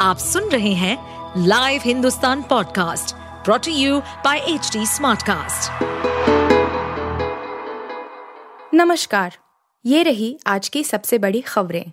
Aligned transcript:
आप 0.00 0.18
सुन 0.18 0.48
रहे 0.48 0.72
हैं 0.74 0.96
live 1.46 1.80
Hindustan 1.84 2.42
podcast 2.42 3.14
brought to 3.44 3.72
you 3.72 3.98
by 4.24 4.38
H 4.48 4.70
smartcast. 4.88 5.82
नमस्कार 8.74 9.36
ये 9.84 10.02
रही 10.02 10.38
आज 10.46 10.68
की 10.68 10.84
सबसे 10.84 11.18
बड़ी 11.18 11.40
खबरें 11.40 11.84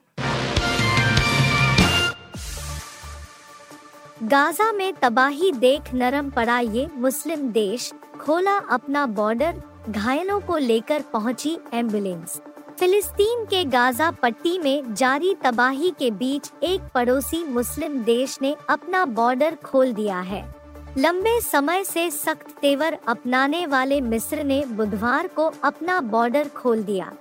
गाजा 4.23 4.71
में 4.71 4.93
तबाही 4.93 5.51
देख 5.51 5.93
नरम 5.93 6.29
पड़ा 6.29 6.59
ये 6.59 6.87
मुस्लिम 6.95 7.47
देश 7.51 7.91
खोला 8.21 8.57
अपना 8.71 9.05
बॉर्डर 9.05 9.61
घायलों 9.89 10.39
को 10.41 10.57
लेकर 10.57 11.01
पहुँची 11.13 11.57
एंबुलेंस 11.73 12.41
फिलिस्तीन 12.79 13.45
के 13.45 13.63
गाजा 13.65 14.11
पट्टी 14.11 14.59
में 14.59 14.93
जारी 14.93 15.35
तबाही 15.43 15.89
के 15.99 16.11
बीच 16.11 16.51
एक 16.63 16.81
पड़ोसी 16.95 17.43
मुस्लिम 17.43 17.97
देश 17.99 18.37
ने 18.41 18.55
अपना 18.69 19.05
बॉर्डर 19.05 19.55
खोल 19.55 19.93
दिया 19.93 20.19
है। 20.19 20.55
लंबे 20.97 21.41
समय 21.41 21.83
से 21.83 22.11
सख्त 22.11 22.51
तेवर 22.61 22.97
अपनाने 23.07 23.65
वाले 23.65 24.01
मिस्र 24.01 24.43
ने 24.43 24.63
बुधवार 24.65 25.27
को 25.27 25.51
अपना 25.63 25.99
बॉर्डर 26.01 26.47
खोल 26.47 26.83
दिया। 26.83 27.11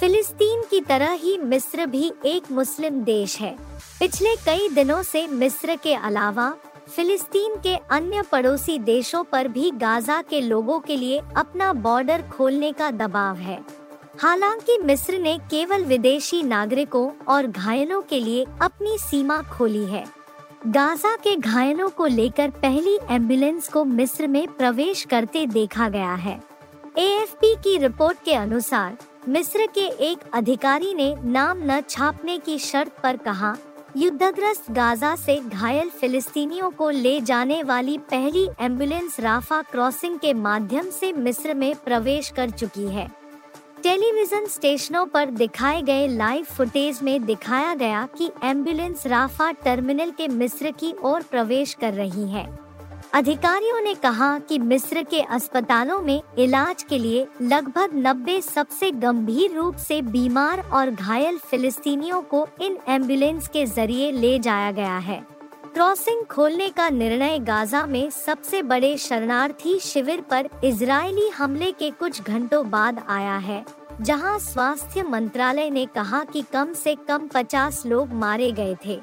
फिलिस्तीन 0.00 0.62
की 0.70 0.80
तरह 0.80 1.10
ही 1.10 1.38
मिस्र 1.38 1.86
भी 1.86 2.12
एक 2.26 2.50
मुस्लिम 2.52 3.00
देश 3.04 3.40
है। 3.40 3.56
पिछले 4.00 4.34
कई 4.36 4.68
दिनों 4.68 5.02
से 5.02 5.26
मिस्र 5.26 5.76
के 5.76 5.94
अलावा, 5.94 6.54
फिलिस्तीन 6.96 7.54
के 7.56 7.76
अन्य 7.90 8.22
पड़ोसी 8.22 8.78
देशों 8.78 9.24
पर 9.24 9.48
भी 9.48 9.70
गाजा 9.70 10.22
के 10.22 10.40
लोगों 10.40 10.80
के 10.80 10.96
लिए 10.96 11.20
अपना 11.36 11.72
बॉर्डर 11.72 12.22
खोलने 12.22 12.72
का 12.72 12.90
दबाव 12.90 13.36
है। 13.36 13.83
हालाँकि 14.20 14.78
मिस्र 14.78 15.18
ने 15.18 15.38
केवल 15.38 15.84
विदेशी 15.84 16.42
नागरिकों 16.42 17.10
और 17.28 17.46
घायलों 17.46 18.02
के 18.02 18.20
लिए 18.20 18.46
अपनी 18.62 18.98
सीमा 18.98 19.42
खोली 19.42 19.84
है। 19.84 20.04
गाजा 20.66 21.16
के 21.16 21.36
घायलों 21.36 21.88
को 21.88 22.06
लेकर 22.06 22.50
पहली 22.50 22.98
एंबुलेंस 23.10 23.68
को 23.68 23.84
मिस्र 23.84 24.26
में 24.26 24.46
प्रवेश 24.48 25.04
करते 25.04 25.46
देखा 25.46 25.88
गया 25.88 26.14
है। 26.14 26.42
एएफपी 26.98 27.54
की 27.54 27.76
रिपोर्ट 27.78 28.18
के 28.24 28.34
अनुसार, 28.34 28.96
मिस्र 29.28 29.66
के 29.66 29.86
एक 30.04 30.18
अधिकारी 30.32 30.94
ने 30.94 31.14
नाम 31.24 31.62
न 31.62 31.80
छापने 31.80 32.38
की 32.38 32.58
शर्त 32.58 32.92
पर 33.02 33.16
कहा, 33.16 33.56
युद्धग्रस्त 33.96 34.70
गाजा 34.70 35.16
से 35.16 35.36
घायल 35.36 35.90
फिलिस्तीनियों 35.90 36.70
को 36.70 36.90
ले 36.90 37.20
जाने 37.20 37.62
वाली 37.62 37.98
पहली 37.98 38.48
एंबुलेंस 38.60 39.20
राफा 39.20 39.62
क्रॉसिंग 39.62 40.18
के 40.18 40.34
माध्यम 40.34 40.90
से 40.90 41.12
मिस्र 41.12 41.54
में 41.54 41.74
प्रवेश 41.84 42.28
कर 42.28 42.50
चुकी 42.50 42.86
है। 42.86 43.23
टेलीविज़न 43.84 44.46
स्टेशनों 44.46 45.04
पर 45.06 45.30
दिखाए 45.30 45.80
गए 45.82 46.06
लाइव 46.08 46.44
फुटेज 46.44 47.00
में 47.02 47.24
दिखाया 47.24 47.74
गया 47.74 48.06
कि 48.18 48.30
एंबुलेंस 48.44 49.06
राफा 49.06 49.50
टर्मिनल 49.64 50.10
के 50.10 50.28
मिस्र 50.28 50.70
की 50.70 50.92
ओर 51.04 51.22
प्रवेश 51.22 51.74
कर 51.74 51.92
रही 51.92 52.28
है। 52.30 52.46
अधिकारियों 53.14 53.80
ने 53.80 53.94
कहा 53.94 54.38
कि 54.38 54.58
मिस्र 54.58 55.02
के 55.02 55.20
अस्पतालों 55.20 56.00
में 56.02 56.20
इलाज 56.38 56.82
के 56.82 56.98
लिए 56.98 57.26
लगभग 57.42 58.00
90 58.06 58.40
सबसे 58.42 58.90
गंभीर 58.90 59.54
रूप 59.56 59.76
से 59.78 60.00
बीमार 60.02 60.60
और 60.72 60.90
घायल 60.90 61.38
फिलिस्तीनियों 61.50 62.22
को 62.22 62.46
इन 62.60 62.78
एंबुलेंस 62.88 63.48
के 63.48 63.66
ज़रिए 63.66 64.10
ले 64.12 64.38
जाया 64.38 64.70
गया 64.72 64.98
है। 64.98 65.22
क्रॉसिंग 65.74 66.22
खोलने 66.26 66.68
का 66.68 66.88
निर्णय 66.88 67.38
गाजा 67.38 67.84
में 67.86 68.10
सबसे 68.10 68.62
बड़े 68.62 68.96
शरणार्थी 68.96 69.78
शिविर 69.82 70.20
पर 70.30 70.48
इजरायली 70.64 71.28
हमले 71.28 71.70
के 71.72 71.90
कुछ 71.90 72.20
घंटों 72.22 72.68
बाद 72.70 73.02
आया 73.08 73.36
है, 73.36 73.64
जहाँ 74.00 74.38
स्वास्थ्य 74.38 75.02
मंत्रालय 75.02 75.70
ने 75.70 75.84
कहा 75.86 76.22
कि 76.24 76.42
कम 76.52 76.72
से 76.72 76.94
कम 77.08 77.26
50 77.28 77.84
लोग 77.86 78.12
मारे 78.14 78.50
गए 78.52 78.76
थे 78.84 78.98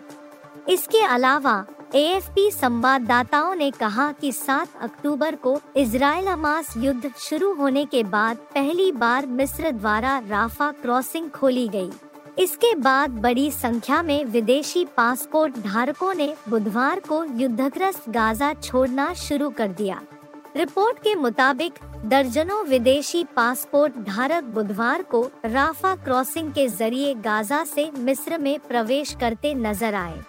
इसके 0.70 1.02
अलावा 1.06 1.66
एएफपी 1.96 2.50
संवाददाताओं 2.52 3.56
ने 3.56 3.70
कहा 3.72 4.12
कि 4.12 4.32
7 4.32 4.78
अक्टूबर 4.82 5.36
को 5.36 5.60
इसराइल 5.78 6.28
हमास 6.28 6.74
युद्ध 6.78 7.12
शुरू 7.20 7.54
होने 7.54 7.86
के 7.86 8.04
बाद 8.06 8.38
पहली 8.54 8.92
बार 8.94 9.26
मिस्र 9.32 9.72
द्वारा 9.72 10.18
राफा 10.30 10.72
क्रॉसिंग 10.72 11.30
खोली 11.30 11.68
गई। 11.68 11.92
इसके 12.40 12.74
बाद 12.76 13.12
बड़ी 13.22 13.50
संख्या 13.52 14.02
में 14.04 14.24
विदेशी 14.26 14.86
पासपोर्ट 14.98 15.58
धारकों 15.58 16.14
ने 16.14 16.34
बुधवार 16.50 17.00
को 17.00 17.24
युद्धग्रस्त 17.24 18.10
गाजा 18.10 18.54
छोड़ना 18.54 19.14
शुरू 19.14 19.50
कर 19.50 19.68
दिया। 19.68 20.02
रिपोर्ट 20.56 21.00
के 21.00 21.16
मुताबिक, 21.16 21.74
दर्जनों 22.06 22.64
विदेशी 22.66 23.24
पासपोर्ट 23.36 23.98
धारक 23.98 24.44
बुधवार 24.44 25.02
को 25.04 25.22
राफा 25.46 25.96
क्रॉसिंग 25.96 26.52
के 26.52 26.68
ज़रिए 26.68 27.14
गाजा 27.16 27.64
से 27.64 27.90
मिस्र 27.98 28.38
में 28.38 28.58
प्रवेश 28.60 29.16
करते 29.20 29.54
नज़र 29.56 29.96
आए। 29.96 30.20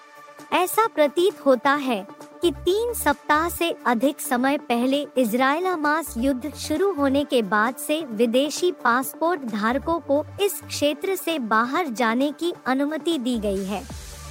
ऐसा 0.53 0.87
प्रतीत 0.87 1.47
होता 1.47 1.73
है 1.73 2.07
कि 2.43 2.51
तीन 2.51 2.93
सप्ताह 2.95 3.49
से 3.49 3.75
अधिक 3.87 4.21
समय 4.21 4.59
पहले 4.59 5.07
इसराइल 5.17 5.67
हमास 5.67 6.15
युद्ध 6.19 6.55
शुरू 6.55 6.93
होने 6.93 7.25
के 7.25 7.43
बाद 7.43 7.75
से 7.77 8.05
विदेशी 8.11 8.73
पासपोर्ट 8.73 9.41
धारकों 9.41 10.01
को 10.01 10.25
इस 10.41 10.61
क्षेत्र 10.61 11.15
से 11.15 11.39
बाहर 11.39 11.89
जाने 11.89 12.33
की 12.33 12.53
अनुमति 12.67 13.19
दी 13.19 13.39
गई 13.39 13.65
है। 13.65 13.83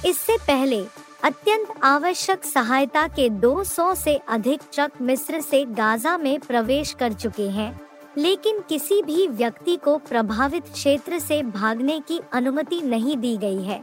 इससे 0.06 0.36
पहले 0.36 0.84
अत्यंत 1.24 1.68
आवश्यक 1.82 2.44
सहायता 2.44 3.06
के 3.08 3.28
200 3.30 3.94
से 3.94 4.16
अधिक 4.28 4.60
ट्रक 4.72 5.00
मिस्र 5.00 5.40
से 5.40 5.64
गाजा 5.64 6.18
में 6.18 6.40
प्रवेश 6.40 6.92
कर 6.92 7.12
चुके 7.12 7.48
हैं। 7.48 7.80
लेकिन 8.18 8.60
किसी 8.68 9.02
भी 9.02 9.26
व्यक्ति 9.28 9.76
को 9.76 9.96
प्रभावित 9.98 10.62
क्षेत्र 10.62 11.18
से 11.18 11.42
भागने 11.42 12.00
की 12.00 12.20
अनुमति 12.32 12.80
नहीं 12.82 13.16
दी 13.16 13.36
गई 13.36 13.62
है। 13.62 13.82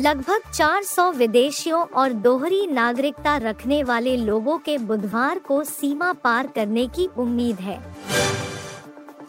लगभग 0.00 0.50
400 0.52 1.12
विदेशियों 1.14 1.82
और 1.94 2.12
दोहरी 2.12 2.66
नागरिकता 2.66 3.36
रखने 3.36 3.82
वाले 3.82 4.16
लोगों 4.16 4.56
के 4.58 4.76
बुधवार 4.78 5.38
को 5.38 5.62
सीमा 5.64 6.12
पार 6.12 6.46
करने 6.46 6.86
की 6.86 7.08
उम्मीद 7.18 7.60
है। 7.60 7.78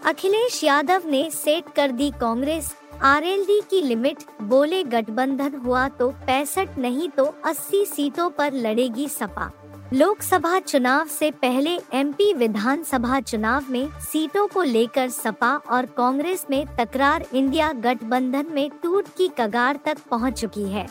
अखिलेश 0.05 0.63
यादव 0.63 1.01
ने 1.05 1.29
सेट 1.31 1.69
कर 1.75 1.91
दी 1.91 2.09
कांग्रेस। 2.11 2.73
आरएलडी 3.01 3.59
की 3.61 3.81
लिमिट, 3.81 4.17
बोले 4.41 4.83
गठबंधन 4.83 5.55
हुआ 5.55 5.87
तो 5.89 6.09
पैंसठ 6.27 6.77
नहीं 6.77 7.09
तो 7.09 7.25
80 7.45 7.85
सीटों 7.85 8.29
पर 8.29 8.53
लड़ेगी 8.53 9.07
सपा। 9.09 9.51
लोकसभा 9.93 10.59
चुनाव 10.59 11.07
से 11.07 11.31
पहले 11.31 11.79
एमपी 11.93 12.33
विधानसभा 12.33 13.19
चुनाव 13.19 13.65
में 13.69 13.89
सीटों 13.99 14.47
को 14.47 14.63
लेकर 14.63 15.09
सपा 15.09 15.55
और 15.55 15.85
कांग्रेस 15.85 16.45
में 16.49 16.65
तकरार 16.75 17.25
इंडिया 17.33 17.71
गठबंधन 17.73 18.45
में 18.51 18.69
टूट 18.83 19.07
की 19.17 19.27
कगार 19.39 19.79
तक 19.85 19.97
पहुँच 20.11 20.41
चुकी 20.41 20.63
है। 20.63 20.87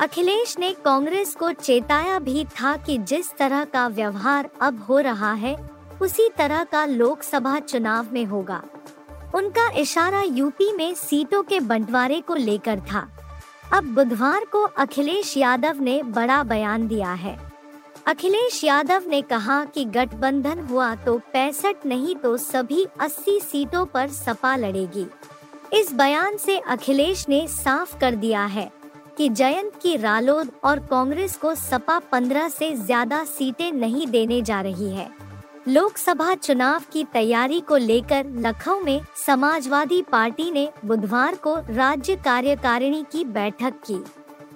अखिलेश 0.00 0.58
ने 0.58 0.72
कांग्रेस 0.72 1.34
को 1.34 1.52
चेताया 1.52 2.18
भी 2.18 2.44
था 2.44 2.76
कि 2.76 2.98
जिस 2.98 3.32
तरह 3.36 3.64
का 3.64 3.88
व्यवहार 3.88 4.50
अब 4.60 4.84
हो 4.88 4.98
रहा 4.98 5.32
है, 5.32 5.56
उसी 6.02 6.28
तरह 6.38 6.64
का 6.64 6.84
लोकसभा 6.84 7.58
चुनाव 7.58 8.06
में 8.12 8.24
होगा। 8.24 8.62
उनका 9.34 9.70
इशारा 9.70 10.22
यूपी 10.22 10.72
में 10.72 10.94
सीटों 10.94 11.42
के 11.42 11.60
बंटवारे 11.60 12.20
को 12.20 12.34
लेकर 12.34 12.80
था। 12.80 13.08
अब 13.72 13.84
बुधवार 13.84 14.44
को 14.44 14.62
अखिलेश 14.62 15.36
यादव 15.36 15.76
ने 15.80 16.02
बड़ा 16.02 16.42
बयान 16.42 16.88
दिया 16.88 17.12
है। 17.12 17.55
अखिलेश 18.06 18.62
यादव 18.64 19.04
ने 19.08 19.20
कहा 19.22 19.64
कि 19.64 19.84
गठबंधन 19.84 20.58
हुआ 20.60 20.94
तो 20.94 21.16
पैंसठ 21.32 21.86
नहीं 21.86 22.14
तो 22.14 22.36
सभी 22.36 22.84
80 23.00 23.38
सीटों 23.42 23.84
पर 23.86 24.08
सपा 24.08 24.54
लड़ेगी। 24.56 25.06
इस 25.72 25.92
बयान 25.92 26.36
से 26.36 26.58
अखिलेश 26.58 27.28
ने 27.28 27.46
साफ़ 27.48 27.98
कर 27.98 28.14
दिया 28.14 28.44
है 28.46 28.70
कि 29.16 29.28
जयंत 29.30 29.78
की 29.82 29.96
रालोद 29.96 30.50
और 30.64 30.78
कांग्रेस 30.86 31.36
को 31.36 31.54
सपा 31.54 32.00
15 32.12 32.48
से 32.48 32.72
ज़्यादा 32.74 33.22
सीटें 33.24 33.70
नहीं 33.72 34.06
देने 34.06 34.40
जा 34.42 34.60
रही 34.60 34.90
है। 34.90 35.08
लोकसभा 35.68 36.34
चुनाव 36.34 36.82
की 36.92 37.04
तैयारी 37.04 37.60
को 37.60 37.76
लेकर 37.76 38.26
लखनऊ 38.38 38.80
में 38.80 39.00
समाजवादी 39.16 40.00
पार्टी 40.02 40.50
ने 40.50 40.68
बुधवार 40.84 41.34
को 41.36 41.56
राज्य 41.70 42.16
कार्यकारिणी 42.16 43.04
की 43.12 43.24
बैठक 43.24 43.82
की। 43.86 44.02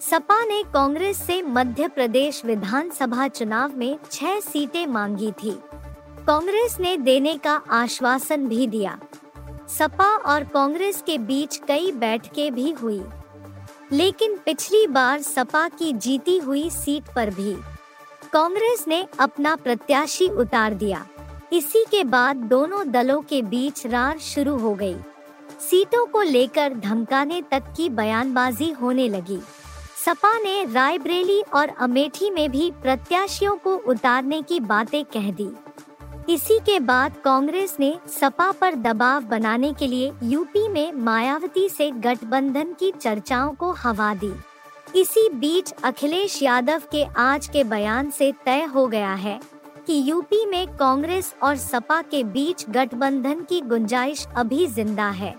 सपा 0.01 0.45
ने 0.45 0.63
कांग्रेस 0.63 1.17
से 1.17 1.43
मध्य 1.43 1.89
प्रदेश 1.89 2.45
विधानसभा 2.45 3.29
चुनाव 3.29 3.77
में 3.77 3.99
छह 4.11 4.41
सीटें 4.41 4.87
मांगी 4.87 5.33
थी। 5.33 5.51
कांग्रेस 6.27 6.81
ने 6.81 6.97
देने 6.97 7.37
का 7.37 7.63
आश्वासन 7.71 8.49
भी 8.49 8.67
दिया। 8.67 9.01
सपा 9.69 10.17
और 10.17 10.45
कांग्रेस 10.45 11.03
के 11.07 11.19
बीच 11.19 11.61
कई 11.69 11.93
बैठकें 11.93 12.55
भी 12.55 12.71
हुई। 12.71 13.03
लेकिन 13.93 14.37
पिछली 14.37 14.87
बार 14.87 15.23
सपा 15.23 15.69
की 15.69 15.93
जीती 15.93 16.39
हुई 16.39 16.71
सीट 16.71 17.05
पर 17.17 17.31
भी। 17.31 17.57
कांग्रेस 18.33 18.85
ने 18.89 19.07
अपना 19.19 19.57
प्रत्याशी 19.57 20.29
उतार 20.29 20.75
दिया। 20.75 21.07
इसी 21.53 21.85
के 21.91 22.05
बाद 22.05 22.37
दोनों 22.37 22.91
दलों 22.91 23.21
के 23.21 23.43
बीच 23.43 23.87
रार 23.87 24.19
शुरू 24.19 24.57
हो 24.57 24.75
गई। 24.75 24.97
सीटों 25.61 26.07
को 26.07 26.23
लेकर 26.23 26.75
धमकाने 26.75 27.43
तक 27.51 27.63
की 27.77 27.89
बयानबाजी 27.89 28.71
होने 28.71 29.09
लगी। 29.09 29.41
सपा 30.05 30.39
ने 30.39 30.65
रायबरेली 30.65 31.41
और 31.55 31.69
अमेठी 31.79 32.29
में 32.31 32.51
भी 32.51 32.71
प्रत्याशियों 32.83 33.57
को 33.57 33.75
उतारने 33.87 34.41
की 34.43 34.61
बातें 34.61 35.05
कह 35.05 35.31
दी। 35.31 35.49
इसी 36.29 36.59
के 36.59 36.79
बाद 36.81 37.17
कांग्रेस 37.25 37.77
ने 37.81 37.93
सपा 38.09 38.51
पर 38.53 38.75
दबाव 38.75 39.25
बनाने 39.25 39.73
के 39.73 39.87
लिए 39.87 40.13
यूपी 40.23 40.67
में 40.69 40.93
मायावती 40.93 41.69
से 41.69 41.91
गठबंधन 41.91 42.73
की 42.73 42.91
चर्चाओं 42.93 43.53
को 43.55 43.71
हवा 43.73 44.15
दी। 44.15 44.33
इसी 44.97 45.29
बीच 45.31 45.73
अखिलेश 45.85 46.43
यादव 46.43 46.83
के 46.93 47.05
आज 47.19 47.49
के 47.49 47.65
बयान 47.65 48.11
से 48.11 48.33
तय 48.45 48.65
हो 48.65 48.87
गया 48.87 49.13
है 49.17 49.39
कि 49.87 50.03
यूपी 50.07 50.45
में 50.47 50.67
कांग्रेस 50.77 51.35
और 51.43 51.57
सपा 51.57 52.01
के 52.03 52.25
बीच 52.25 52.65
गठबंधन 52.71 53.43
की 53.43 53.61
गुंजाइश 53.61 54.27
अभी 54.37 54.67
ज़िंदा 54.67 55.09
है। 55.11 55.35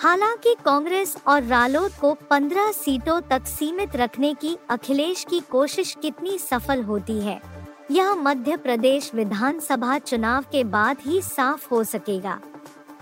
हालाँकि 0.00 0.54
कांग्रेस 0.64 1.16
और 1.26 1.42
रालोद 1.42 1.92
को 1.92 2.16
15 2.30 2.72
सीटों 2.72 3.20
तक 3.20 3.46
सीमित 3.46 3.96
रखने 3.96 4.34
की, 4.34 4.58
अखिलेश 4.70 5.26
की 5.30 5.40
कोशिश 5.40 5.96
कितनी 6.02 6.38
सफल 6.38 6.82
होती 6.82 7.20
है? 7.20 7.40
यह 7.90 8.14
मध्य 8.14 8.56
प्रदेश 8.56 9.14
विधानसभा 9.14 9.98
चुनाव 9.98 10.42
के 10.42 10.64
बाद 10.64 10.96
ही 11.00 11.22
साफ़ 11.22 11.68
हो 11.70 11.84
सकेगा। 11.84 12.40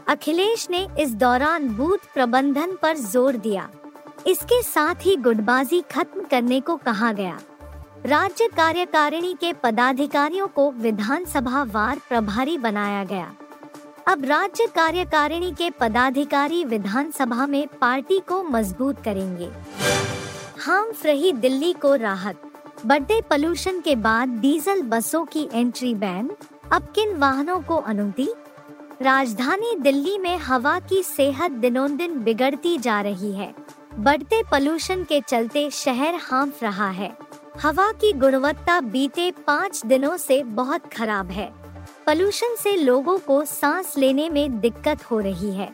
अखिलेश 0.09 0.71
ने 0.71 0.89
इस 0.99 1.15
दौरान 1.15 1.69
बूथ 1.69 1.99
प्रबंधन 2.15 2.77
पर 2.83 2.97
ज़ोर 2.97 3.37
दिया। 3.37 3.69
इसके 4.27 4.63
साथ 4.63 4.95
ही 5.01 5.17
गुटबाजी 5.17 5.81
खत्म 5.81 6.25
करने 6.25 6.61
को 6.61 6.77
कहा 6.77 7.13
गया। 7.13 7.39
राज्य 8.07 8.49
कार्यकारिणी 8.49 9.35
के 9.35 9.53
पदाधिकारियों 9.53 10.49
को 10.49 10.71
विधानसभा 10.71 11.63
वार 11.63 12.01
प्रभारी 12.09 12.59
बनाया 12.59 13.05
गया। 13.05 13.35
अब 14.09 14.25
राज्य 14.25 14.67
कार्यकारिणी 14.67 15.53
के 15.53 15.71
पदाधिकारी 15.71 16.65
विधानसभा 16.65 17.47
में 17.47 17.69
पार्टी 17.81 18.19
को 18.19 18.43
मज़बूत 18.43 19.03
करेंगे। 19.05 19.51
हाम 20.61 20.93
रही 21.05 21.33
दिल्ली 21.33 21.73
को 21.73 21.95
राहत। 21.95 22.43
बढ़ते 22.87 23.21
पोल्यूशन 23.21 23.81
के 23.81 23.97
बाद 23.97 24.29
डीजल 24.29 24.83
बसों 24.83 25.25
की 25.25 25.49
एंट्री 25.53 25.95
बैन। 25.95 26.31
अब 26.73 26.83
किन 26.83 27.17
वाहनों 27.17 27.61
को 27.61 27.77
अनुमति? 27.77 28.29
राजधानी 29.03 29.75
दिल्ली 29.81 30.19
में 30.19 30.39
हवा 30.39 30.81
की 30.81 31.03
सेहत 31.03 31.51
दिनों 31.51 31.97
दिन 31.97 32.19
बिगड़ती 32.19 32.79
जा 32.79 33.01
रही 33.01 33.33
है। 33.33 33.55
बढ़ते 33.99 34.43
पोल्यूशन 34.43 35.05
के 35.05 35.21
चलते 35.21 35.71
शहर 35.71 36.15
हांफ 36.23 36.63
रहा 36.63 36.91
है। 36.91 37.17
हवा 37.63 37.93
की 37.93 38.13
गुणवत्ता 38.13 38.81
बीते 38.81 39.31
पाँच 39.31 39.87
दिनों 39.87 40.17
से 40.17 40.43
बहुत 40.43 40.93
खराब 40.95 41.31
है। 41.31 41.64
पोल्यूशन 42.07 42.55
से 42.55 42.77
लोगों 42.77 43.19
को 43.19 43.45
सांस 43.45 43.97
लेने 43.99 44.29
में 44.29 44.61
दिक्कत 44.61 45.05
हो 45.05 45.19
रही 45.21 45.51
है। 45.53 45.69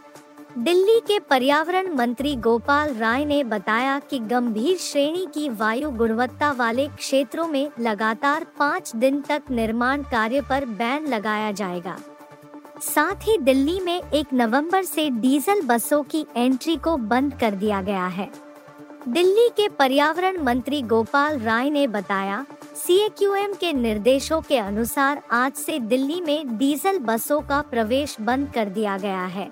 दिल्ली 0.58 0.98
के 1.00 1.18
पर्यावरण 1.20 1.92
मंत्री 1.94 2.34
गोपाल 2.36 2.94
राय 2.94 3.24
ने 3.24 3.42
बताया 3.44 3.98
कि 3.98 4.18
गंभीर 4.18 4.76
श्रेणी 4.76 5.26
की 5.34 5.48
वायु 5.48 5.90
गुणवत्ता 5.90 6.50
वाले 6.52 6.86
क्षेत्रों 6.88 7.46
में 7.48 7.70
लगातार 7.80 8.46
पाँच 8.58 8.94
दिन 8.96 9.20
तक 9.20 9.50
निर्माण 9.50 10.02
कार्य 10.02 10.40
पर 10.40 10.64
बैन 10.64 11.06
लगाया 11.06 11.50
जाएगा। 11.52 11.96
साथ 12.80 13.26
ही 13.28 13.36
दिल्ली 13.38 13.78
में 13.80 14.02
एक 14.02 14.32
नवंबर 14.34 14.82
से 14.82 15.08
डीजल 15.10 15.62
बसों 15.62 16.02
की 16.02 16.24
एंट्री 16.36 16.76
को 16.76 16.96
बंद 16.96 17.34
कर 17.34 17.54
दिया 17.54 17.82
गया 17.82 18.06
है। 18.06 18.30
दिल्ली 19.08 19.48
के 19.48 19.68
पर्यावरण 19.68 20.42
मंत्री 20.42 20.82
गोपाल 20.82 21.38
राय 21.38 21.70
ने 21.70 21.86
बताया 21.86 22.44
सीएक्यूएम 22.86 23.52
के 23.52 23.72
निर्देशों 23.72 24.40
के 24.40 24.58
अनुसार 24.58 25.22
आज 25.30 25.52
से 25.52 25.78
दिल्ली 25.78 26.20
में 26.20 26.58
डीजल 26.58 26.98
बसों 26.98 27.40
का 27.40 27.60
प्रवेश 27.60 28.16
बंद 28.20 28.52
कर 28.54 28.68
दिया 28.68 28.96
गया 28.98 29.24
है। 29.24 29.50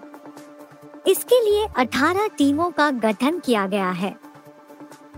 इसके 1.07 1.41
लिए 1.45 1.67
18 1.79 2.29
टीमों 2.39 2.71
का 2.71 2.91
गठन 2.91 3.39
किया 3.39 3.67
गया 3.67 3.91
है। 3.91 4.17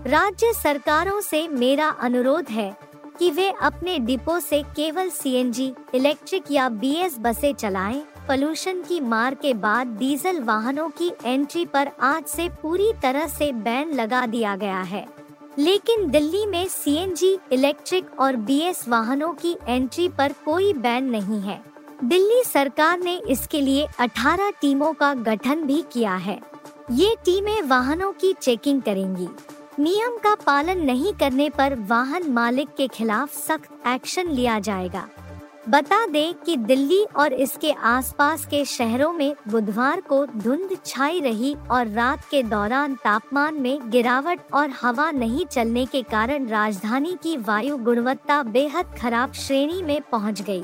राज्य 0.07 0.53
सरकारों 0.53 1.21
से 1.21 1.47
मेरा 1.47 1.87
अनुरोध 1.89 2.49
है 2.49 2.77
कि 3.19 3.31
वे 3.31 3.49
अपने 3.61 3.99
डिपो 3.99 4.39
से 4.39 4.63
केवल 4.63 5.09
सीएनजी, 5.09 5.73
इलेक्ट्रिक 5.93 6.51
या 6.51 6.69
बीएस 6.69 7.17
बसें 7.19 7.53
चलाएँ। 7.53 8.03
पोल्यूशन 8.27 8.81
की 8.81 8.99
मार 8.99 9.35
के 9.35 9.53
बाद 9.53 9.87
डीजल 9.87 10.41
वाहनों 10.41 10.89
की 10.89 11.11
एंट्री 11.25 11.65
पर 11.65 11.91
आज 12.01 12.25
से 12.25 12.49
पूरी 12.49 12.91
तरह 13.01 13.27
से 13.27 13.51
बैन 13.51 13.93
लगा 13.93 14.25
दिया 14.25 14.55
गया 14.55 14.81
है। 14.81 15.20
लेकिन 15.59 16.09
दिल्ली 16.11 16.45
में 16.45 16.67
सीएनजी, 16.67 17.37
इलेक्ट्रिक 17.51 18.19
और 18.19 18.35
बीएस 18.35 18.87
वाहनों 18.87 19.33
की 19.33 19.57
एंट्री 19.67 20.07
पर 20.09 20.33
कोई 20.45 20.73
बैन 20.73 21.03
नहीं 21.03 21.41
है। 21.41 21.61
दिल्ली 22.03 22.43
सरकार 22.43 22.99
ने 22.99 23.21
इसके 23.29 23.61
लिए 23.61 23.87
18 23.99 24.51
टीमों 24.61 24.93
का 24.93 25.13
गठन 25.13 25.63
भी 25.63 25.83
किया 25.91 26.15
है। 26.15 26.39
ये 26.91 27.15
टीमें 27.25 27.61
वाहनों 27.61 28.11
की 28.11 28.33
चेकिंग 28.33 28.81
करेंगी। 28.81 29.27
नियम 29.79 30.17
का 30.17 30.35
पालन 30.35 30.81
नहीं 30.81 31.13
करने 31.13 31.49
पर 31.49 31.75
वाहन 31.75 32.31
मालिक 32.31 32.69
के 32.77 32.87
खिलाफ 32.87 33.47
सख्त 33.47 33.87
एक्शन 33.87 34.27
लिया 34.27 34.59
जाएगा। 34.59 35.07
बता 35.69 36.05
दें 36.05 36.33
कि 36.35 36.55
दिल्ली 36.57 37.03
और 37.15 37.33
इसके 37.33 37.71
आसपास 37.71 38.45
के 38.45 38.63
शहरों 38.65 39.11
में 39.13 39.35
बुधवार 39.47 40.01
को 40.01 40.25
धुंध 40.25 40.77
छाई 40.85 41.19
रही 41.19 41.53
और 41.71 41.87
रात 41.87 42.23
के 42.31 42.41
दौरान 42.43 42.95
तापमान 42.95 43.61
में 43.61 43.89
गिरावट 43.91 44.39
और 44.53 44.69
हवा 44.81 45.09
नहीं 45.11 45.45
चलने 45.45 45.85
के 45.85 46.01
कारण 46.01 46.47
राजधानी 46.47 47.15
की 47.23 47.35
वायु 47.37 47.77
गुणवत्ता 47.77 48.41
बेहद 48.43 48.95
खराब 48.99 49.33
श्रेणी 49.33 49.81
में 49.81 50.01
पहुँच 50.11 50.41
गई। 50.41 50.63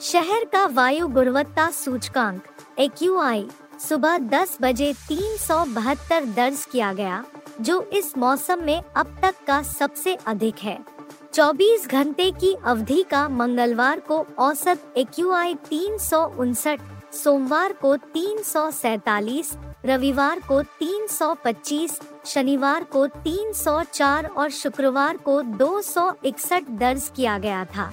शहर 0.00 0.44
का 0.44 0.64
वायु 0.66 1.08
गुणवत्ता 1.08 1.70
सूचकांक 1.70 2.42
ए 2.78 2.88
सुबह 3.80 4.18
10 4.30 4.56
बजे 4.60 4.92
तीन 5.08 5.36
सौ 5.36 5.64
बहत्तर 5.64 6.24
दर्ज 6.26 6.64
किया 6.64 6.92
गया, 6.92 7.24
जो 7.60 7.80
इस 7.92 8.16
मौसम 8.18 8.62
में 8.62 8.82
अब 8.96 9.16
तक 9.22 9.34
का 9.46 9.62
सबसे 9.62 10.14
अधिक 10.26 10.58
है 10.58 10.78
24 11.36 11.88
घंटे 11.88 12.30
की 12.30 12.56
अवधि 12.64 13.02
का 13.10 13.28
मंगलवार 13.28 14.00
को 14.00 14.26
औसत 14.38 14.94
एक्यूआई 14.96 15.54
तीन 15.54 15.98
सोमवार 17.12 17.72
को 17.72 17.96
तीन 17.96 18.38
रविवार 19.86 20.40
को 20.40 20.62
325, 20.62 22.00
शनिवार 22.26 22.84
को 22.84 23.06
304 23.06 24.26
और 24.26 24.50
शुक्रवार 24.50 25.16
को 25.16 25.42
261 25.42 26.70
दर्ज 26.70 27.10
किया 27.16 27.38
गया 27.38 27.64
था। 27.64 27.92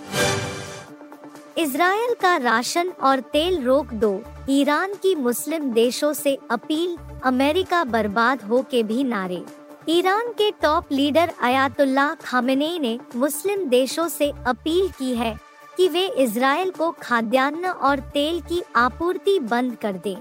इसराइल 1.58 2.14
का 2.14 2.38
राशन 2.38 2.90
और 2.90 3.20
तेल 3.20 3.64
रोक 3.64 3.94
दो। 3.94 4.24
ईरान 4.50 4.94
की 4.94 5.16
मुस्लिम 5.16 5.72
देशों 5.72 6.14
से 6.14 6.38
अपील 6.52 6.98
अमेरिका 7.24 7.84
बर्बाद 7.84 8.42
हो 8.42 8.66
के 8.72 8.84
भी 8.84 9.04
नारे। 9.04 9.63
ईरान 9.90 10.32
के 10.32 10.50
टॉप 10.62 10.92
लीडर 10.92 11.32
अयातुल्लाह 11.42 12.14
खामेनेई 12.16 12.78
ने 12.80 12.98
मुस्लिम 13.16 13.64
देशों 13.70 14.08
से 14.08 14.32
अपील 14.48 14.88
की 14.90 15.14
है 15.16 15.36
कि 15.78 15.88
वे 15.88 16.06
इसराइल 16.18 16.70
को 16.72 16.90
खाद्यान्न 17.02 17.66
और 17.66 18.00
तेल 18.14 18.40
की 18.42 18.62
आपूर्ति 18.76 19.38
बंद 19.40 19.76
कर 19.76 19.94
दें। 19.94 20.16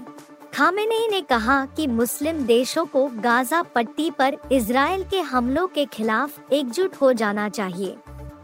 खामेनेई 0.53 1.07
ने 1.07 1.21
कहा 1.21 1.65
कि 1.65 1.87
मुस्लिम 1.87 2.43
देशों 2.45 2.85
को 2.85 3.05
गाजा 3.15 3.61
पट्टी 3.75 4.09
पर 4.09 4.37
इसराइल 4.51 5.03
के 5.03 5.19
हमलों 5.21 5.67
के 5.67 5.85
खिलाफ 5.85 6.51
एकजुट 6.53 6.95
हो 6.95 7.13
जाना 7.13 7.47
चाहिए 7.49 7.95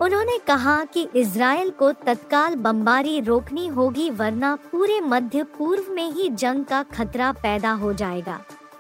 उन्होंने 0.01 0.37
कहा 0.37 0.83
कि 0.85 1.07
इसराइल 1.15 1.69
को 1.69 1.91
तत्काल 2.05 2.55
बमबारी 2.55 3.19
रोकनी 3.19 3.67
होगी, 3.67 4.09
वरना 4.09 4.55
पूरे 4.71 4.99
मध्य 5.01 5.43
पूर्व 5.57 5.91
में 5.93 6.11
ही 6.11 6.29
जंग 6.29 6.65
का 6.65 6.81
खतरा 6.93 7.31
पैदा 7.31 7.71
हो 7.71 7.93
जाएगा 7.93 8.39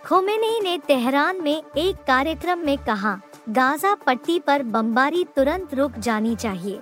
खोमेनी 0.09 0.59
ने 0.63 0.77
तेहरान 0.77 1.41
में 1.41 1.63
एक 1.77 1.95
कार्यक्रम 1.95 2.59
में 2.59 2.77
कहा, 2.77 3.19
गाजा 3.49 3.93
पट्टी 3.95 4.39
पर 4.39 4.63
बमबारी 4.63 5.23
तुरंत 5.35 5.73
रुक 5.73 5.91
जानी 5.91 6.35
चाहिए। 6.35 6.79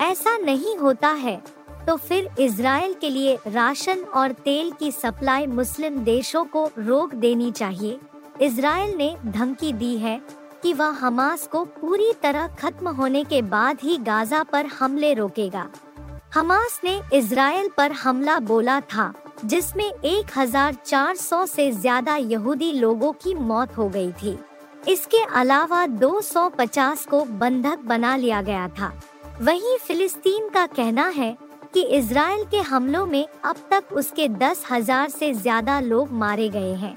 ऐसा 0.00 0.36
नहीं 0.38 0.76
होता 0.76 1.08
है। 1.08 1.42
तो 1.86 1.96
फिर 1.96 2.30
इसराइल 2.38 2.94
के 2.94 3.10
लिए 3.10 3.38
राशन 3.46 3.98
और 3.98 4.32
तेल 4.32 4.70
की 4.70 4.92
सप्लाई 4.92 5.46
मुस्लिम 5.46 5.98
देशों 5.98 6.44
को 6.44 6.70
रोक 6.78 7.14
देनी 7.14 7.50
चाहिए। 7.52 7.98
इसराइल 8.40 8.96
ने 8.96 9.16
धमकी 9.26 9.72
दी 9.72 9.96
है 9.96 10.20
कि 10.62 10.72
वह 10.72 10.88
हमास 10.88 11.48
को 11.52 11.64
पूरी 11.64 12.12
तरह 12.22 12.48
खत्म 12.48 12.88
होने 12.88 13.24
के 13.24 13.42
बाद 13.42 13.78
ही 13.82 13.96
गाजा 13.96 14.42
पर 14.42 14.66
हमले 14.66 15.14
रोकेगा। 15.14 15.68
हमास 16.34 16.80
ने 16.84 17.00
इसराइल 17.12 17.70
पर 17.76 17.92
हमला 17.92 18.38
बोला 18.38 18.80
था। 18.80 19.12
जिसमें 19.44 19.90
1400 20.04 21.46
से 21.46 21.70
ज़्यादा 21.72 22.16
यहूदी 22.16 22.72
लोगों 22.72 23.12
की 23.12 23.34
मौत 23.34 23.76
हो 23.78 23.88
गई 23.88 24.12
थी। 24.12 24.36
इसके 24.88 25.22
अलावा 25.34 25.84
250 25.86 27.04
को 27.06 27.24
बंधक 27.24 27.78
बना 27.78 28.16
लिया 28.16 28.42
गया 28.42 28.68
था। 28.68 28.92
वहीं 29.42 29.76
फिलिस्तीन 29.78 30.48
का 30.48 30.66
कहना 30.66 31.08
है 31.08 31.36
कि 31.74 31.82
इसराइल 31.96 32.44
के 32.44 32.60
हमलों 32.60 33.06
में 33.06 33.26
अब 33.44 33.56
तक 33.70 33.92
उसके 33.92 34.28
दस 34.28 34.64
हज़ार 34.70 35.08
से 35.08 35.32
ज़्यादा 35.34 35.80
लोग 35.80 36.12
मारे 36.12 36.48
गए 36.48 36.74
हैं। 36.74 36.96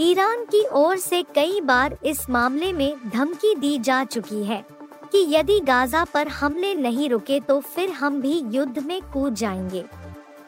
ईरान 0.00 0.44
की 0.44 0.64
ओर 0.74 0.96
से 0.96 1.22
कई 1.34 1.60
बार 1.60 1.96
इस 2.04 2.28
मामले 2.30 2.72
में 2.72 2.96
धमकी 3.10 3.54
दी 3.54 3.78
जा 3.78 4.02
चुकी 4.04 4.42
है 4.44 4.64
कि 5.12 5.24
यदि 5.28 5.60
गाजा 5.60 6.04
पर 6.04 6.28
हमले 6.28 6.74
नहीं 6.74 7.08
रुके 7.10 7.40
तो 7.40 7.60
फिर 7.60 7.90
हम 7.90 8.20
भी 8.20 8.38
युद्ध 8.52 8.78
में 8.78 9.00
कूद 9.02 9.34
जाएँगे। 9.34 9.84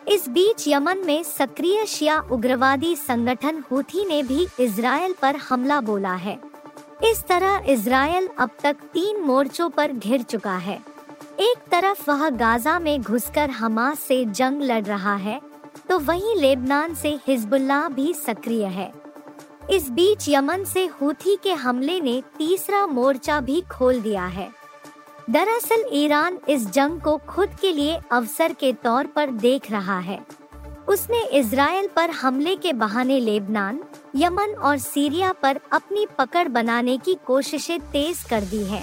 इस 0.08 0.28
बीच 0.28 0.66
यमन 0.68 0.98
में 0.98 1.22
सक्रिय 1.22 1.84
शिया 1.86 2.18
उग्रवादी 2.32 2.94
संगठन 2.96 3.62
हुथी 3.70 4.04
ने 4.04 4.22
भी 4.22 4.46
इसराइल 4.60 5.14
पर 5.22 5.36
हमला 5.48 5.80
बोला 5.80 6.14
है। 6.14 6.38
इस 7.04 7.22
तरह 7.28 7.64
इसराइल 7.68 8.28
अब 8.38 8.50
तक 8.62 8.76
तीन 8.92 9.20
मोर्चों 9.22 9.68
पर 9.70 9.92
घिर 9.92 10.22
चुका 10.22 10.56
है। 10.58 10.78
एक 11.40 11.68
तरफ़ 11.70 12.10
वह 12.10 12.28
गाजा 12.30 12.78
में 12.78 13.00
घुसकर 13.02 13.50
हमास 13.50 14.00
से 14.00 14.24
जंग 14.26 14.62
लड़ 14.62 14.82
रहा 14.84 15.14
है 15.16 15.40
तो 15.88 15.98
वहीं 15.98 16.34
लेबनान 16.36 16.94
से 16.94 17.18
हिजबुल्लाह 17.26 17.88
भी 17.88 18.12
सक्रिय 18.16 18.64
है। 18.66 18.92
इस 19.70 19.90
बीच 19.90 20.28
यमन 20.28 20.64
से 20.64 20.86
हूथी 21.00 21.36
के 21.42 21.52
हमले 21.54 22.00
ने 22.00 22.22
तीसरा 22.38 22.86
मोर्चा 22.86 23.40
भी 23.40 23.60
खोल 23.70 24.00
दिया 24.00 24.24
है। 24.26 24.50
दरअसल 25.30 25.84
ईरान 25.92 26.38
इस 26.48 26.70
जंग 26.70 27.00
को 27.00 27.16
खुद 27.16 27.48
के 27.60 27.72
लिए 27.72 27.98
अवसर 28.12 28.52
के 28.52 28.72
तौर 28.72 29.06
पर 29.06 29.30
देख 29.30 29.70
रहा 29.70 29.98
है। 29.98 30.18
उसने 30.88 31.22
इसराइल 31.28 31.88
पर 31.96 32.10
हमले 32.10 32.56
के 32.56 32.72
बहाने 32.72 33.20
लेबनान, 33.20 33.80
यमन 34.16 34.54
और 34.54 34.78
सीरिया 34.78 35.32
पर 35.32 35.60
अपनी 35.72 36.06
पकड़ 36.18 36.48
बनाने 36.48 36.98
की 36.98 37.16
कोशिशें 37.26 37.80
तेज 37.80 38.22
कर 38.22 38.40
दी 38.40 38.64
है। 38.64 38.82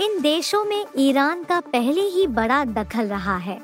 इन 0.00 0.20
देशों 0.20 0.64
में 0.64 0.84
ईरान 0.98 1.44
का 1.44 1.60
पहले 1.60 2.00
ही 2.00 2.26
बड़ा 2.26 2.64
दखल 2.64 3.06
रहा 3.06 3.36
है। 3.36 3.60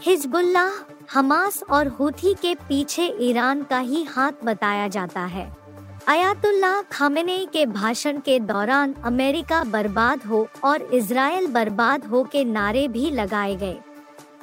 हिजबुल्लाह, 0.00 0.70
हमास 1.12 1.62
और 1.70 1.88
हुथी 1.88 2.34
के 2.34 2.54
पीछे 2.54 3.14
ईरान 3.20 3.62
का 3.62 3.78
ही 3.78 4.04
हाथ 4.04 4.44
बताया 4.44 4.88
जाता 4.88 5.20
है। 5.20 5.65
अयातुल्लाह 6.08 6.82
खामेने 6.82 7.36
के 7.52 7.64
भाषण 7.66 8.18
के 8.20 8.38
दौरान 8.40 8.92
अमेरिका 9.04 9.62
बर्बाद 9.64 10.22
हो 10.22 10.46
और 10.64 10.82
इसराइल 10.94 11.46
बर्बाद 11.46 12.04
हो 12.04 12.22
के 12.24 12.44
नारे 12.44 12.86
भी 12.88 13.10
लगाए 13.10 13.56
गए। 13.56 13.76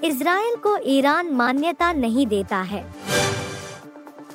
इसराइल 0.04 0.56
को 0.56 0.78
ईरान 0.86 1.30
मान्यता 1.32 1.92
नहीं 1.94 2.26
देता 2.28 2.58
है। 2.62 2.84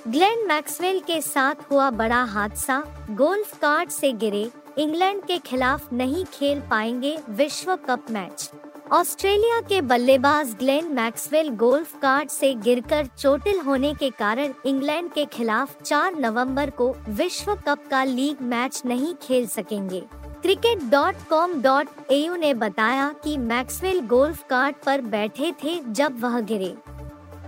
ग्लेन 0.09 0.47
मैक्सवेल 0.49 1.01
के 1.01 1.21
साथ 1.21 1.71
हुआ 1.71 1.91
बड़ा 1.91 2.23
हादसा, 2.25 2.83
गोल्फ 3.11 3.59
कार्ट 3.59 3.91
से 3.91 4.13
गिरे, 4.13 4.51
इंग्लैंड 4.79 5.23
के 5.25 5.39
खिलाफ 5.39 5.93
नहीं 5.93 6.25
खेल 6.25 6.61
पाएँगे 6.61 7.17
विश्व 7.31 7.75
कप 7.77 8.11
मैच। 8.11 8.51
ऑस्ट्रेलिया 8.93 9.61
के 9.61 9.81
बल्लेबाज 9.81 10.55
ग्लेन 10.59 10.87
मैक्सवेल 10.95 11.49
गोल्फ 11.57 11.93
कार्ट 12.03 12.31
से 12.31 12.53
गिरकर 12.55 13.07
चोटिल 13.19 13.59
होने 13.61 13.93
के 13.95 14.09
कारण 14.11 14.53
इंग्लैंड 14.67 15.11
के 15.13 15.25
खिलाफ 15.25 15.83
4 15.83 16.15
नवंबर 16.21 16.71
को 16.71 16.89
विश्व 17.09 17.55
कप 17.67 17.83
का 17.91 18.03
लीग 18.05 18.41
मैच 18.43 18.81
नहीं 18.87 19.15
खेल 19.15 19.47
सकेंगे। 19.47 20.01
Cricket 20.43 20.85
dot 20.91 21.15
com 21.31 21.61
dot 21.63 21.89
AU 22.11 22.37
ने 22.37 22.53
बताया 22.55 23.13
कि 23.25 23.37
मैक्सवेल 23.37 24.01
गोल्फ 24.07 24.47
कार्ड 24.51 24.77
पर 24.87 25.01
बैठे 25.01 25.53
थे 25.65 25.79
जब 25.89 26.21
वह 26.21 26.41
गिरे। 26.41 26.75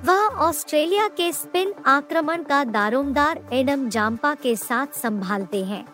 वह 0.05 0.27
ऑस्ट्रेलिया 0.39 1.09
के 1.09 1.33
स्पिन 1.33 1.73
आक्रमण 1.87 2.43
का 2.43 2.63
दारोमदार 2.65 3.41
एडम 3.53 3.89
जाम्पा 3.89 4.35
के 4.35 4.55
साथ 4.57 4.99
संभालते 4.99 5.65
हैं। 5.65 5.85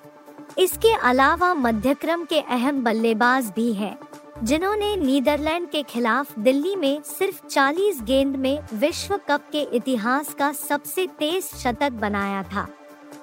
इसके 0.58 0.92
अलावा 0.94 1.54
मध्यक्रम 1.54 2.24
के 2.24 2.40
अहम 2.40 2.82
बल्लेबाज 2.84 3.52
भी 3.56 3.72
हैं। 3.72 3.96
जिन्होंने 4.42 4.96
नीदरलैंड 4.96 5.68
के 5.70 5.82
खिलाफ 5.82 6.38
दिल्ली 6.38 6.76
में 6.76 7.02
सिर्फ़ 7.02 7.46
40 7.46 8.02
गेंद 8.02 8.36
में 8.36 8.58
विश्व 8.74 9.16
कप 9.28 9.44
के 9.52 9.60
इतिहास 9.60 10.34
का 10.34 10.52
सबसे 10.52 11.06
तेज 11.06 11.44
शतक 11.44 11.92
बनाया 11.92 12.42
था। 12.42 12.66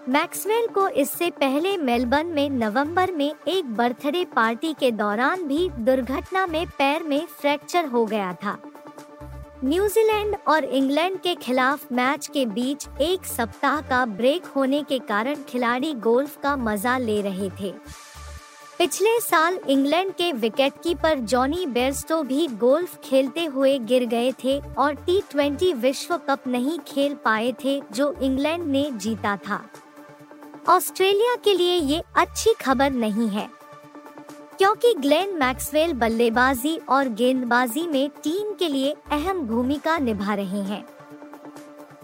मैक्सवेल 0.10 0.68
को 0.68 0.88
इससे 0.88 1.30
पहले 1.30 1.78
मेलबर्न 1.78 2.28
में 2.28 2.50
नवंबर 2.50 3.12
में 3.12 3.32
एक 3.48 3.74
बर्थडे 3.74 4.26
पार्टी 4.26 4.74
के 4.74 4.92
दौरान 4.92 5.44
भी 5.44 5.70
दुर्घटना 5.70 6.48
में 6.48 6.66
पैर 6.68 7.04
में 7.04 7.26
फ्रैक्चर 7.26 7.86
हो 7.86 8.06
गया 8.06 8.34
था। 8.34 8.58
न्यूजीलैंड 9.64 10.36
और 10.48 10.64
इंग्लैंड 10.64 11.20
के 11.20 11.36
खिलाफ 11.36 11.92
मैच 11.92 12.28
के 12.28 12.46
बीच 12.46 12.88
एक 13.02 13.26
सप्ताह 13.26 13.82
का 13.82 14.06
ब्रेक 14.06 14.46
होने 14.46 14.84
के 14.84 15.00
कारण 15.00 15.36
खिलाड़ी 15.48 15.94
गोल्फ 15.94 16.38
का 16.44 16.56
मज़ा 16.56 16.98
ले 16.98 17.22
रहे 17.22 17.50
थे। 17.62 17.74
पिछले 18.84 19.20
साल 19.22 19.58
इंग्लैंड 19.70 20.12
के 20.14 20.32
विकेटकीपर 20.34 21.20
जॉनी 21.24 21.66
बेरस्टो 21.66 22.22
भी 22.24 22.48
गोल्फ 22.60 22.98
खेलते 23.04 23.46
हुए 23.46 23.78
गिर 23.82 24.06
गए 24.06 24.32
थे 24.44 24.58
और 24.78 24.96
टी 24.96 25.20
ट्वेंटी 25.32 25.72
विश्व 25.74 26.16
कप 26.28 26.48
नहीं 26.48 26.78
खेल 26.88 27.14
पाए 27.16 27.54
थे, 27.64 27.80
जो 27.94 28.12
इंग्लैंड 28.14 28.66
ने 28.66 28.84
जीता 28.94 29.36
था। 29.38 29.62
ऑस्ट्रेलिया 30.70 31.36
के 31.36 31.54
लिए 31.54 31.76
ये 31.76 32.02
अच्छी 32.18 32.54
खबर 32.62 32.92
नहीं 32.92 33.30
है, 33.30 33.48
क्योंकि 34.58 34.94
ग्लेन 34.94 35.38
मैक्सवेल 35.38 35.94
बल्लेबाजी 35.96 36.78
और 36.90 37.10
गेंदबाजी 37.16 37.88
में 37.88 38.10
टीम 38.24 38.54
के 38.54 38.70
लिए 38.70 38.96
अहम 39.12 39.42
भूमिका 39.48 39.98
निभा 40.00 40.34
रहे 40.34 40.64
हैं। 40.64 40.86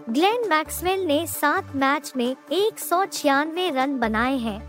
ग्लेन 0.09 0.49
मैक्सवेल 0.49 1.05
ने 1.07 1.25
सात 1.29 1.75
मैच 1.75 2.13
में 2.17 2.29
एक 2.29 2.79
सौ 2.79 3.05
छियानवे 3.05 3.69
रन 3.71 3.99
बनाए 3.99 4.37
हैं 4.39 4.61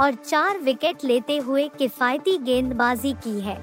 और 0.00 0.14
चार 0.14 0.58
विकेट 0.58 1.04
लेते 1.04 1.36
हुए 1.38 1.68
किफायती 1.68 2.36
गेंदबाजी 2.38 3.12
की 3.24 3.40
है। 3.40 3.58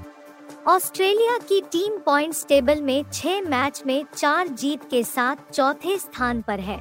ऑस्ट्रेलिया 0.67 1.37
की 1.39 1.61
टीम 1.61 1.97
पॉइंट्स 1.97 2.45
टेबल 2.45 2.81
में 2.81 3.03
छह 3.13 3.41
मैच 3.41 3.81
में 3.85 4.03
चार 4.15 4.47
जीत 4.47 4.83
के 4.83 5.03
साथ 5.03 5.51
चौथे 5.53 5.97
स्थान 5.97 6.41
पर 6.41 6.59
है। 6.59 6.79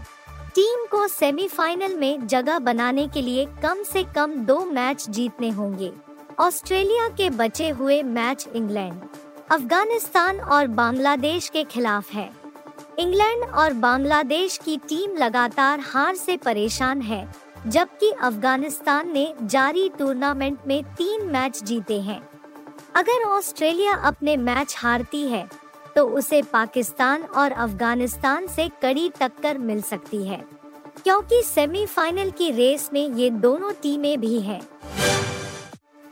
टीम 0.55 0.85
को 0.87 1.07
सेमीफाइनल 1.09 1.95
में 1.95 2.27
जगह 2.27 2.59
बनाने 2.59 3.07
के 3.09 3.23
लिए 3.23 3.47
कम 3.63 3.83
से 3.83 4.03
कम 4.05 4.35
दो 4.45 4.59
मैच 4.65 5.09
जीतने 5.11 5.51
होंगे। 5.51 5.93
ऑस्ट्रेलिया 6.39 7.09
के 7.09 7.31
बचे 7.31 7.69
हुए 7.69 8.03
मैच 8.03 8.47
इंग्लैंड, 8.55 9.01
अफ़गानिस्तान 9.51 10.41
और 10.41 10.67
बांग्लादेश 10.67 11.49
के 11.49 11.65
खिलाफ 11.65 12.13
है। 12.13 12.31
इंग्लैंड 12.99 13.45
और 13.45 13.73
बांग्लादेश 13.73 14.57
की 14.65 14.77
टीम 14.79 15.17
लगातार 15.17 15.81
हार 15.85 16.15
से 16.15 16.37
परेशान 16.37 17.01
है। 17.01 17.42
जबकि 17.66 18.11
अफ़गानिस्तान 18.12 19.12
ने 19.12 19.33
जारी 19.42 19.88
टूर्नामेंट 19.99 20.59
में 20.66 20.83
तीन 20.95 21.26
मैच 21.26 21.62
जीते 21.62 22.00
हैं 22.00 22.21
अगर 22.97 23.25
ऑस्ट्रेलिया 23.26 23.92
अपने 24.04 24.37
मैच 24.38 24.75
हारती 24.78 25.23
है 25.28 25.47
तो 25.97 26.07
उसे 26.09 26.42
पाकिस्तान 26.42 27.23
और 27.23 27.52
अफ़गानिस्तान 27.52 28.47
से 28.47 28.69
कड़ी 28.83 29.09
टक्कर 29.21 29.59
मिल 29.59 29.81
सकती 29.83 30.23
है, 30.25 30.42
क्योंकि 31.04 31.42
सेमीफाइनल 31.45 32.31
की 32.31 32.50
रेस 32.50 32.88
में 32.92 33.09
ये 33.09 33.31
दोनों 33.31 33.73
टीमें 33.83 34.21
भी 34.21 34.40
हैं। 34.40 34.61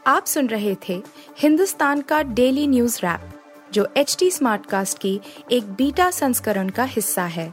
आप 0.07 0.27
सुन 0.27 0.47
रहे 0.47 0.77
थे 0.89 1.03
हिंदुस्तान 1.39 2.01
का 2.03 2.23
डेली 2.23 2.67
न्यूज़ 2.67 2.99
रैप, 2.99 3.21
जो 3.73 3.89
एच 3.97 4.17
टी 4.19 4.31
स्मार्ट 4.31 4.67
कास्ट 4.67 4.99
की 4.99 5.21
एक 5.53 5.73
बीटा 5.73 6.11
संस्करण 6.13 6.69
का 6.69 6.85
हिस्सा 6.87 7.25
है 7.27 7.53